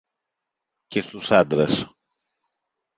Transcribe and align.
Και 0.87 1.01
στους 1.01 1.31
άντρες 1.31 1.89